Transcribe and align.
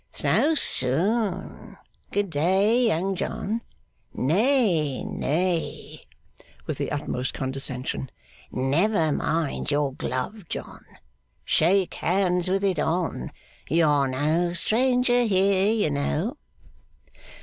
'So 0.11 0.55
soon? 0.55 1.77
Good 2.11 2.31
day, 2.31 2.87
Young 2.87 3.15
John. 3.15 3.61
Nay, 4.15 5.03
nay,' 5.03 6.01
with 6.65 6.79
the 6.79 6.91
utmost 6.91 7.35
condescension, 7.35 8.09
'never 8.51 9.11
mind 9.11 9.69
your 9.69 9.93
glove, 9.93 10.49
John. 10.49 10.83
Shake 11.45 11.93
hands 11.93 12.47
with 12.47 12.63
it 12.63 12.79
on. 12.79 13.31
You 13.69 13.85
are 13.85 14.07
no 14.07 14.53
stranger 14.53 15.21
here, 15.25 15.71
you 15.71 15.91
know. 15.91 16.37